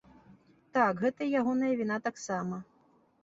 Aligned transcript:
Так, 0.77 1.03
гэта 1.03 1.21
і 1.27 1.35
ягоная 1.41 1.71
віна 1.81 1.97
таксама. 2.09 2.61